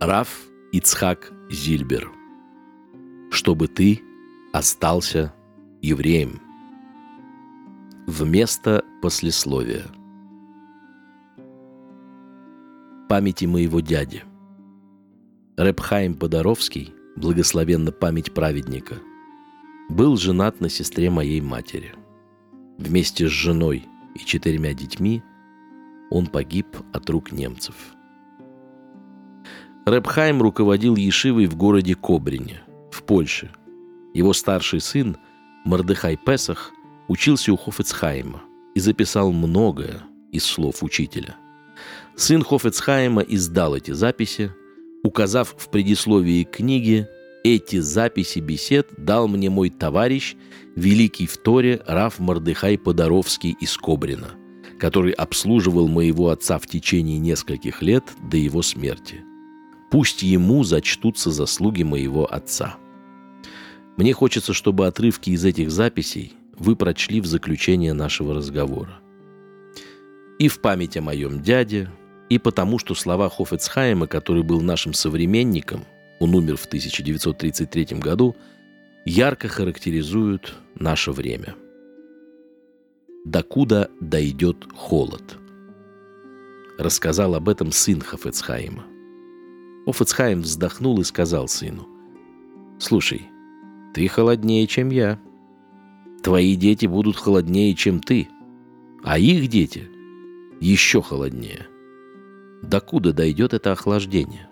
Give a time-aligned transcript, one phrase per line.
[0.00, 2.08] Раф Ицхак Зильбер.
[3.32, 4.00] Чтобы ты
[4.52, 5.34] остался
[5.82, 6.40] евреем.
[8.06, 9.86] Вместо послесловия.
[13.08, 14.22] Памяти моего дяди.
[15.56, 18.98] Репхайм Подоровский, благословенна память праведника,
[19.88, 21.92] был женат на сестре моей матери.
[22.78, 25.24] Вместе с женой и четырьмя детьми
[26.08, 27.74] он погиб от рук немцев.
[29.90, 33.50] Репхайм руководил Ешивой в городе Кобрине, в Польше.
[34.14, 35.16] Его старший сын,
[35.64, 36.72] Мордыхай Песах,
[37.08, 38.42] учился у Хофецхайма
[38.74, 41.36] и записал многое из слов учителя.
[42.16, 44.52] Сын Хофецхайма издал эти записи,
[45.04, 47.06] указав в предисловии книги
[47.44, 50.34] «Эти записи бесед дал мне мой товарищ,
[50.74, 54.30] великий в Торе Раф Мордыхай Подоровский из Кобрина,
[54.78, 59.24] который обслуживал моего отца в течение нескольких лет до его смерти.
[59.90, 62.76] Пусть ему зачтутся заслуги моего отца».
[63.98, 69.00] Мне хочется, чтобы отрывки из этих записей вы прочли в заключение нашего разговора.
[70.38, 71.90] И в память о моем дяде,
[72.28, 75.84] и потому, что слова Хофецхайма, который был нашим современником,
[76.20, 78.36] он умер в 1933 году,
[79.04, 81.56] ярко характеризуют наше время.
[83.24, 85.38] «Докуда дойдет холод?»
[86.78, 88.84] Рассказал об этом сын Хофецхайма.
[89.88, 91.88] Хофецхайм вздохнул и сказал сыну,
[92.78, 93.22] «Слушай,
[93.94, 95.18] ты холоднее, чем я.
[96.22, 98.28] Твои дети будут холоднее, чем ты,
[99.02, 99.88] а их дети
[100.60, 101.68] еще холоднее.
[102.62, 104.50] Докуда дойдет это охлаждение?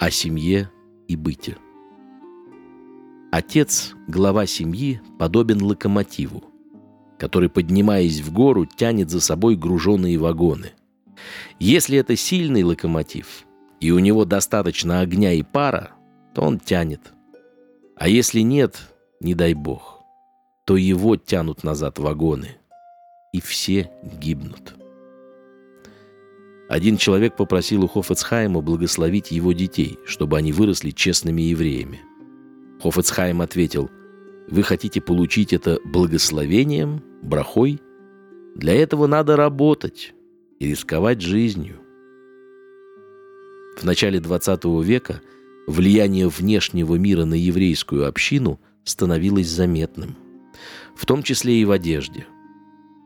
[0.00, 0.68] О семье
[1.06, 1.56] и быте.
[3.30, 6.42] Отец, глава семьи, подобен локомотиву,
[7.16, 10.72] который, поднимаясь в гору, тянет за собой груженные вагоны.
[11.60, 13.44] Если это сильный локомотив,
[13.80, 15.92] и у него достаточно огня и пара,
[16.34, 17.12] то он тянет–
[18.00, 18.80] а если нет,
[19.20, 20.02] не дай бог,
[20.64, 22.56] то его тянут назад вагоны,
[23.34, 24.74] и все гибнут.
[26.70, 32.00] Один человек попросил у Хофецхайма благословить его детей, чтобы они выросли честными евреями.
[32.82, 33.90] Хофецхайм ответил,
[34.48, 37.82] «Вы хотите получить это благословением, брахой?
[38.54, 40.14] Для этого надо работать
[40.60, 41.80] и рисковать жизнью».
[43.76, 45.20] В начале XX века–
[45.70, 50.16] влияние внешнего мира на еврейскую общину становилось заметным,
[50.94, 52.26] в том числе и в одежде.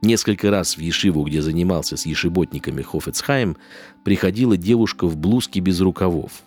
[0.02, 3.56] Несколько раз в Ешиву, где занимался с ешеботниками Хофецхайм,
[4.04, 6.42] приходила девушка в блузке без рукавов.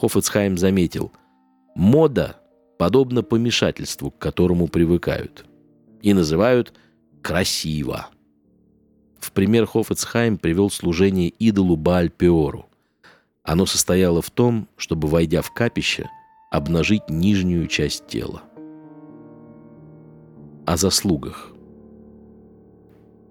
[0.00, 1.12] Хофецхайм заметил,
[1.74, 2.40] мода
[2.78, 5.46] подобна помешательству, к которому привыкают,
[6.02, 6.74] и называют
[7.22, 8.08] «красиво».
[9.26, 12.66] В пример Хофецхайм привел служение идолу Бааль-Пеору–
[13.46, 16.10] оно состояло в том, чтобы, войдя в капище,
[16.50, 18.42] обнажить нижнюю часть тела.
[20.66, 21.52] О заслугах.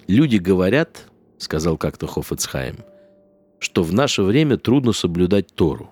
[0.08, 2.78] «Люди говорят,— сказал как-то Хофецхайм,—
[3.60, 5.90] что в наше время трудно соблюдать Тору.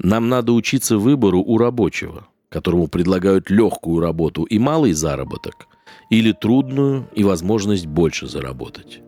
[0.00, 5.68] Нам надо учиться выбору у рабочего, которому предлагают легкую работу и малый заработок,
[6.10, 9.00] или трудную и возможность больше заработать.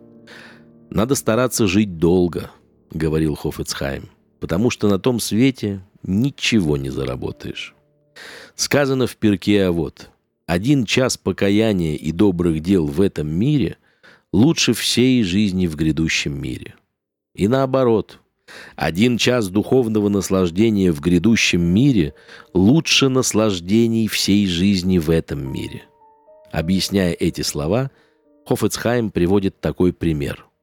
[0.89, 2.49] Надо стараться жить долго,—
[2.91, 4.09] говорил Хофецхайм,
[4.39, 7.75] «потому что на том свете ничего не заработаешь».
[8.55, 10.09] Сказано в перке «А вот»
[10.47, 13.77] «Один час покаяния и добрых дел в этом мире
[14.33, 16.73] лучше всей жизни в грядущем мире».
[17.35, 18.19] И наоборот,
[18.75, 22.15] один час духовного наслаждения в грядущем мире
[22.55, 25.83] лучше наслаждений всей жизни в этом мире.
[26.51, 27.91] Объясняя эти слова,
[28.45, 30.45] Хофецхайм приводит такой пример–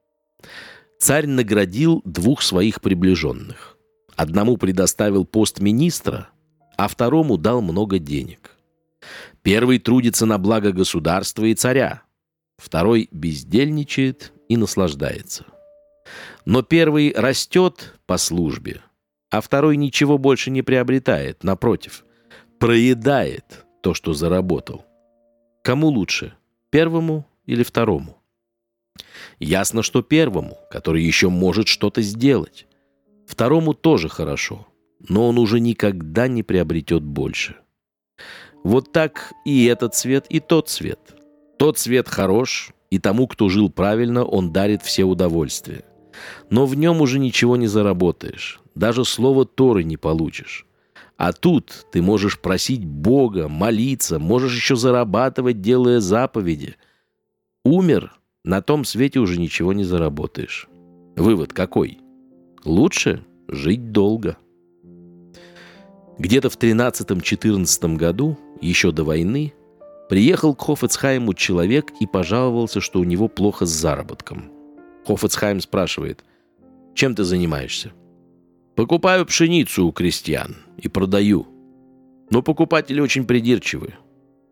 [0.99, 3.77] царь наградил двух своих приближенных.
[4.15, 6.29] Одному предоставил пост министра,
[6.77, 8.53] а второму дал много денег.
[9.43, 12.03] Первый трудится на благо государства и царя,
[12.57, 15.45] второй бездельничает и наслаждается.
[16.45, 18.81] Но первый растет по службе,
[19.31, 22.05] а второй ничего больше не приобретает, напротив,
[22.59, 24.86] проедает то, что заработал.
[25.67, 26.33] Кому лучше,
[26.71, 28.19] первому или второму?
[29.41, 32.69] Ясно, что первому, который еще может что-то сделать.
[33.27, 34.69] Второму тоже хорошо,
[35.01, 37.57] но он уже никогда не приобретет больше.
[38.63, 41.01] Вот так и этот цвет, и тот цвет.
[41.59, 45.83] Тот цвет хорош, и тому, кто жил правильно, он дарит все удовольствия.
[46.49, 50.66] Но в нем уже ничего не заработаешь, даже слова Торы не получишь.
[51.17, 56.77] А тут ты можешь просить Бога, молиться, можешь еще зарабатывать, делая заповеди.
[57.65, 58.13] Умер
[58.45, 60.69] на том свете уже ничего не заработаешь.
[61.17, 61.99] Вывод какой?
[62.65, 64.37] Лучше жить долго.
[66.19, 69.55] Где-то в 13-14 году, еще до войны,
[70.09, 74.51] приехал к Хофецхайму человек и пожаловался, что у него плохо с заработком.
[75.07, 76.25] Хофецхайм спрашивает,
[76.95, 77.93] чем ты занимаешься?
[78.77, 81.47] Покупаю пшеницу у крестьян и продаю.
[82.31, 83.95] Но покупатели очень придирчивы.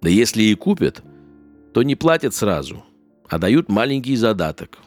[0.01, 1.03] Да если и купят,
[1.75, 2.83] то не платят сразу,
[3.29, 4.79] а дают маленький задаток.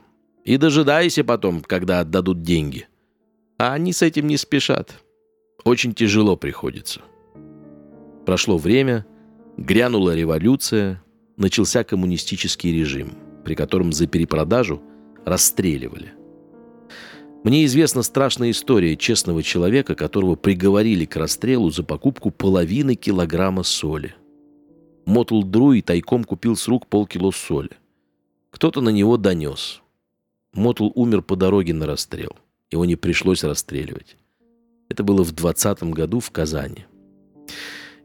[0.44, 2.88] И дожидайся потом, когда отдадут деньги.
[3.60, 4.96] А они с этим не спешат.
[5.64, 7.02] Очень тяжело приходится.
[8.26, 9.06] Прошло время,
[9.58, 11.04] грянула революция,
[11.36, 13.12] начался коммунистический режим,
[13.46, 14.82] при котором за перепродажу
[15.26, 16.17] расстреливали.
[17.48, 24.16] Мне известна страшная история честного человека, которого приговорили к расстрелу за покупку половины килограмма соли.
[25.06, 27.70] Мотл Друй тайком купил с рук полкило соли.
[28.52, 29.82] Кто-то на него донес.
[30.52, 32.36] Мотл умер по дороге на расстрел.
[32.70, 34.18] Его не пришлось расстреливать.
[34.90, 36.86] Это было в 20 году в Казани.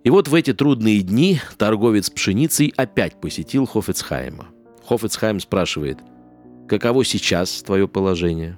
[0.04, 4.46] И вот в эти трудные дни торговец пшеницей опять посетил Хофецхайма.
[4.86, 5.98] Хофецхайм спрашивает,
[6.68, 8.56] каково сейчас твое положение?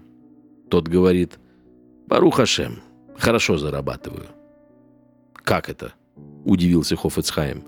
[0.74, 1.38] Тот говорит,
[2.08, 2.82] Барух Хашем,
[3.16, 4.26] хорошо зарабатываю.
[5.36, 5.92] Как это?
[6.44, 7.62] Удивился Хофецхайм.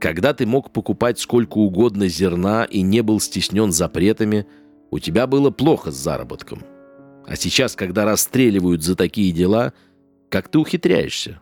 [0.00, 4.48] Когда ты мог покупать сколько угодно зерна и не был стеснен запретами,
[4.90, 6.64] у тебя было плохо с заработком.
[7.24, 9.72] А сейчас, когда расстреливают за такие дела,
[10.28, 11.40] как ты ухитряешься?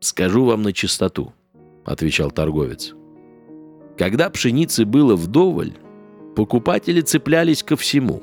[0.00, 1.32] «Скажу вам на чистоту»,—
[1.84, 2.92] отвечал торговец.
[3.96, 5.74] «Когда пшеницы было вдоволь,
[6.34, 8.20] покупатели цеплялись ко всему.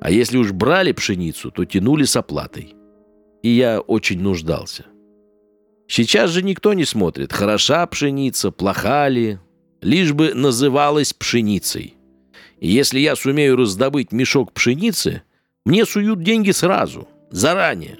[0.00, 2.74] А если уж брали пшеницу, то тянули с оплатой.
[3.42, 4.86] И я очень нуждался.
[5.88, 9.38] Сейчас же никто не смотрит, хороша пшеница, плоха ли,
[9.80, 11.96] лишь бы называлась пшеницей.
[12.60, 15.22] И если я сумею раздобыть мешок пшеницы,
[15.64, 17.98] мне суют деньги сразу, заранее.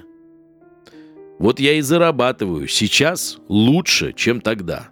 [1.39, 4.89] Вот я и зарабатываю сейчас лучше, чем тогда.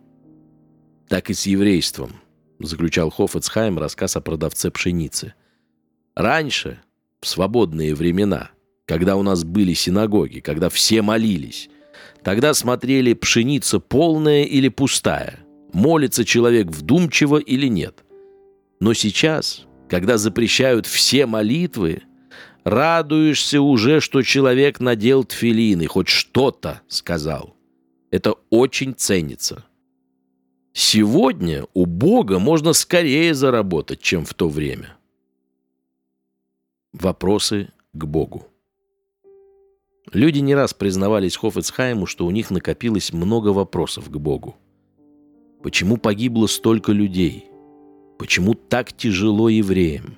[1.08, 2.12] Так и с еврейством,
[2.60, 5.34] заключал Хоффетсхайм рассказ о продавце пшеницы.
[6.14, 6.80] Раньше,
[7.20, 8.50] в свободные времена,
[8.86, 11.68] когда у нас были синагоги, когда все молились,
[12.22, 15.40] тогда смотрели, пшеница полная или пустая,
[15.72, 18.04] молится человек вдумчиво или нет.
[18.80, 22.02] Но сейчас, когда запрещают все молитвы,
[22.66, 27.54] Радуешься уже, что человек надел тфилин хоть что-то сказал.
[28.10, 29.64] Это очень ценится.
[30.72, 34.95] Сегодня у Бога можно скорее заработать, чем в то время.
[36.98, 38.46] Вопросы к Богу.
[40.14, 44.56] Люди не раз признавались Хофицхайму, что у них накопилось много вопросов к Богу.
[45.62, 47.50] Почему погибло столько людей?
[48.18, 50.16] Почему так тяжело евреям?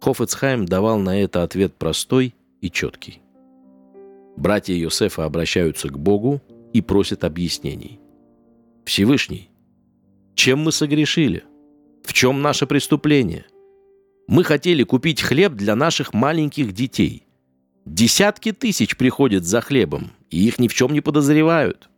[0.00, 3.20] Хофецхайм давал на это ответ простой и четкий.
[4.36, 6.40] Братья Йосефа обращаются к Богу
[6.72, 7.98] и просят объяснений.
[8.84, 9.50] Всевышний,
[10.36, 11.42] чем мы согрешили?
[12.04, 13.46] В чем наше преступление?
[14.30, 17.26] Мы хотели купить хлеб для наших маленьких детей.
[17.84, 21.90] Десятки тысяч приходят за хлебом, и их ни в чем не подозревают.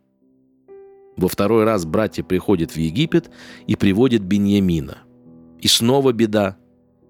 [1.15, 3.29] Во второй раз братья приходят в Египет
[3.67, 4.97] и приводят Беньямина.
[5.59, 6.57] И снова беда.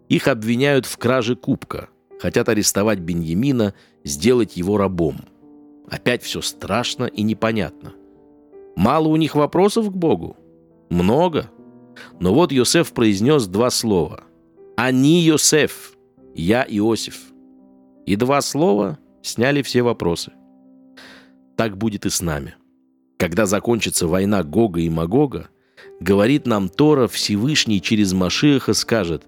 [0.09, 1.87] Их обвиняют в краже кубка,
[2.19, 5.21] хотят арестовать Беньямина, сделать его рабом.
[5.89, 7.93] Опять все страшно и непонятно.
[8.75, 10.35] Мало у них вопросов к Богу?
[10.89, 11.49] Много.
[12.19, 14.25] Но вот Йосеф произнес два слова.
[14.75, 15.93] «Они Йосеф,
[16.33, 17.31] я Иосиф».
[18.05, 20.33] И два слова сняли все вопросы.
[21.55, 22.55] Так будет и с нами.
[23.17, 25.49] Когда закончится война Гога и Магога,
[25.99, 29.27] говорит нам Тора Всевышний через Машиаха скажет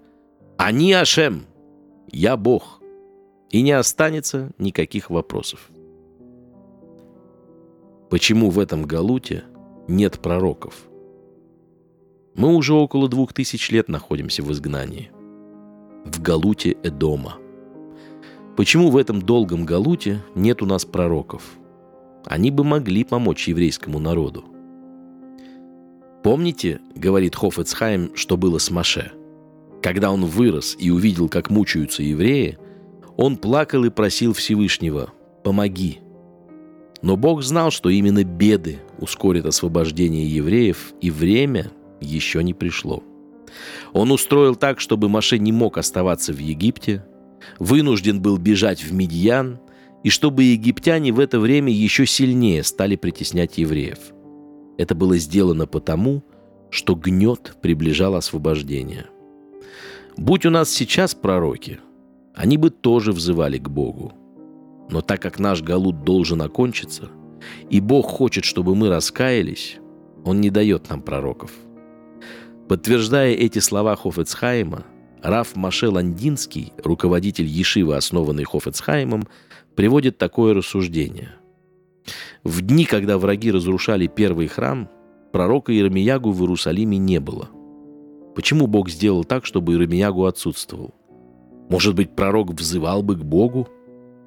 [0.58, 1.46] они Ашем,
[2.12, 2.82] я Бог.
[3.50, 5.70] И не останется никаких вопросов.
[8.10, 9.44] Почему в этом Галуте
[9.88, 10.88] нет пророков?
[12.36, 15.12] Мы уже около двух тысяч лет находимся в изгнании.
[16.06, 17.36] В Галуте Эдома.
[18.56, 21.44] Почему в этом долгом Галуте нет у нас пророков?
[22.26, 24.46] Они бы могли помочь еврейскому народу.
[26.24, 29.12] Помните, говорит Хофецхайм, что было с Маше–
[29.86, 32.58] когда он вырос и увидел, как мучаются евреи,
[33.18, 36.00] он плакал и просил Всевышнего «Помоги».
[37.04, 41.72] Но Бог знал, что именно беды ускорят освобождение евреев, и время
[42.02, 43.04] еще не пришло.
[43.94, 47.06] Он устроил так, чтобы Маше не мог оставаться в Египте,
[47.60, 49.60] вынужден был бежать в Медьян,
[50.04, 54.00] и чтобы египтяне в это время еще сильнее стали притеснять евреев.
[54.78, 56.24] Это было сделано потому,
[56.70, 59.08] что гнет приближал освобождение–
[60.18, 61.80] Будь у нас сейчас пророки,
[62.34, 64.14] они бы тоже взывали к Богу.
[64.90, 67.10] Но так как наш Галут должен окончиться,
[67.70, 69.78] и Бог хочет, чтобы мы раскаялись,
[70.24, 71.52] Он не дает нам пророков.
[72.68, 74.86] Подтверждая эти слова Хофецхайма,
[75.22, 79.28] Раф Маше Ландинский, руководитель Ешивы, основанный Хофецхаймом,
[79.76, 81.36] приводит такое рассуждение.
[82.44, 84.90] В дни, когда враги разрушали первый храм,
[85.32, 87.50] пророка Иеремиягу в Иерусалиме не было.
[88.36, 90.96] Почему Бог сделал так, чтобы Иеремиягу отсутствовал?
[91.70, 93.68] Может быть, пророк взывал бы к Богу?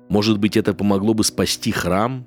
[0.09, 2.25] Может быть, это помогло бы спасти храм?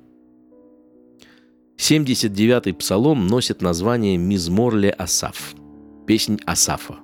[1.78, 5.54] 79-й псалом носит название «Мизморле Асаф»–
[6.06, 6.96] песнь Асафа.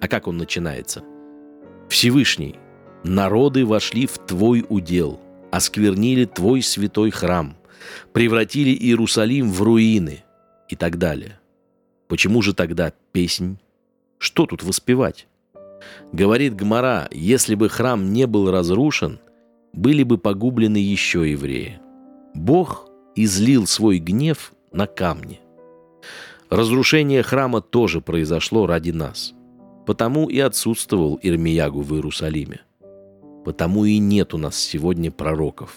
[0.00, 1.02] А как он начинается?
[1.88, 2.56] «Всевышний,
[3.04, 5.20] народы вошли в Твой удел,
[5.50, 7.56] осквернили Твой святой храм,
[8.12, 10.24] превратили Иерусалим в руины»
[10.68, 11.38] и так далее.
[12.08, 13.58] Почему же тогда песнь?
[14.18, 15.26] Что тут воспевать?
[16.12, 19.18] Говорит Гмара, если бы храм не был разрушен,
[19.72, 21.80] были бы погублены еще евреи.
[22.34, 25.40] Бог излил свой гнев на камни.
[26.52, 29.32] Разрушение храма тоже произошло ради нас.
[29.86, 32.60] Потому и отсутствовал Ирмиягу в Иерусалиме.
[33.44, 35.76] Потому и нет у нас сегодня пророков.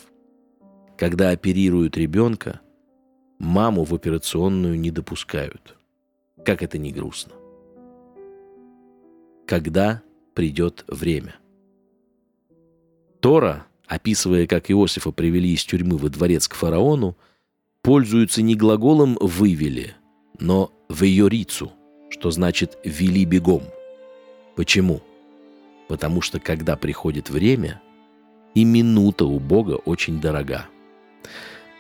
[0.98, 2.60] Когда оперируют ребенка,
[3.40, 5.78] маму в операционную не допускают.
[6.44, 7.34] Как это не грустно
[9.46, 10.02] когда
[10.34, 11.36] придет время.
[13.20, 17.16] Тора, описывая, как Иосифа привели из тюрьмы во дворец к фараону,
[17.82, 19.96] пользуется не глаголом «вывели»,
[20.40, 21.72] но «вейорицу»,
[22.10, 23.64] что значит «вели бегом».
[24.56, 25.02] Почему?
[25.88, 27.82] Потому что когда приходит время,
[28.54, 30.68] и минута у Бога очень дорога.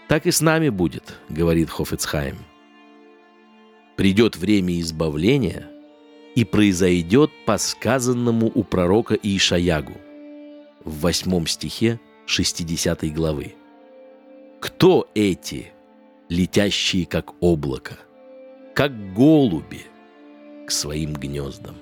[0.08, 2.38] Так и с нами будет, говорит Хофецхайм.
[3.96, 5.70] Придет время избавления–
[6.36, 9.94] и произойдет по сказанному у пророка Иишаягу
[10.84, 13.56] в восьмом стихе 60 главы.
[14.60, 15.72] Кто эти,
[16.30, 17.98] летящие как облако,
[18.76, 19.86] как голуби
[20.68, 21.78] к своим гнездам?